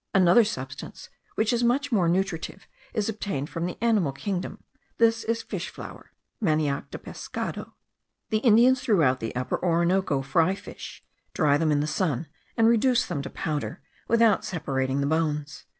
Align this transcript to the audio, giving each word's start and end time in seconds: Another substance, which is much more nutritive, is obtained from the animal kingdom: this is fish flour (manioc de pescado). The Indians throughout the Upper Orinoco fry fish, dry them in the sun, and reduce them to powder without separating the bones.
Another 0.15 0.43
substance, 0.43 1.09
which 1.35 1.53
is 1.53 1.63
much 1.63 1.91
more 1.91 2.09
nutritive, 2.09 2.65
is 2.91 3.07
obtained 3.07 3.51
from 3.51 3.67
the 3.67 3.77
animal 3.83 4.11
kingdom: 4.11 4.63
this 4.97 5.23
is 5.25 5.43
fish 5.43 5.69
flour 5.69 6.11
(manioc 6.41 6.89
de 6.89 6.97
pescado). 6.97 7.73
The 8.31 8.39
Indians 8.39 8.81
throughout 8.81 9.19
the 9.19 9.35
Upper 9.35 9.63
Orinoco 9.63 10.23
fry 10.23 10.55
fish, 10.55 11.03
dry 11.35 11.57
them 11.57 11.71
in 11.71 11.81
the 11.81 11.85
sun, 11.85 12.25
and 12.57 12.67
reduce 12.67 13.05
them 13.05 13.21
to 13.21 13.29
powder 13.29 13.79
without 14.07 14.43
separating 14.43 15.01
the 15.01 15.05
bones. 15.05 15.65